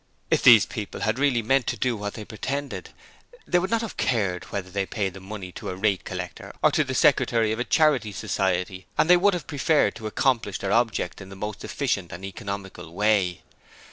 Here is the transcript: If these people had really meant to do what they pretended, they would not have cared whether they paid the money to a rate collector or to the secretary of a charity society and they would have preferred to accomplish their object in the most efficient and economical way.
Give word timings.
If 0.31 0.41
these 0.41 0.65
people 0.65 1.01
had 1.01 1.19
really 1.19 1.43
meant 1.43 1.67
to 1.67 1.77
do 1.77 1.95
what 1.95 2.15
they 2.15 2.25
pretended, 2.25 2.89
they 3.45 3.59
would 3.59 3.69
not 3.69 3.81
have 3.83 3.97
cared 3.97 4.45
whether 4.45 4.71
they 4.71 4.87
paid 4.87 5.13
the 5.13 5.19
money 5.19 5.51
to 5.51 5.69
a 5.69 5.75
rate 5.75 6.05
collector 6.05 6.55
or 6.63 6.71
to 6.71 6.83
the 6.83 6.95
secretary 6.95 7.51
of 7.51 7.59
a 7.59 7.63
charity 7.63 8.11
society 8.11 8.87
and 8.97 9.07
they 9.07 9.15
would 9.17 9.35
have 9.35 9.45
preferred 9.45 9.93
to 9.97 10.07
accomplish 10.07 10.57
their 10.57 10.71
object 10.71 11.21
in 11.21 11.29
the 11.29 11.35
most 11.35 11.63
efficient 11.63 12.11
and 12.11 12.25
economical 12.25 12.91
way. 12.91 13.43